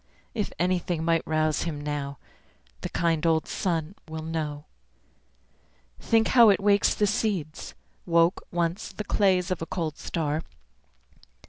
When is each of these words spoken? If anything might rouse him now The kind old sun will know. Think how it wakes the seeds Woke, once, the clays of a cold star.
If 0.33 0.51
anything 0.57 1.05
might 1.05 1.21
rouse 1.27 1.61
him 1.61 1.79
now 1.79 2.17
The 2.81 2.89
kind 2.89 3.23
old 3.23 3.47
sun 3.47 3.93
will 4.07 4.23
know. 4.23 4.65
Think 5.99 6.29
how 6.29 6.49
it 6.49 6.59
wakes 6.59 6.95
the 6.95 7.05
seeds 7.05 7.75
Woke, 8.07 8.41
once, 8.51 8.91
the 8.91 9.03
clays 9.03 9.51
of 9.51 9.61
a 9.61 9.67
cold 9.67 9.99
star. 9.99 10.41